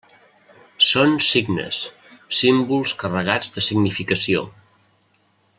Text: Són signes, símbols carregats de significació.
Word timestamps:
Són 0.85 1.13
signes, 1.25 1.83
símbols 2.39 2.97
carregats 3.05 3.55
de 3.59 3.67
significació. 3.71 4.47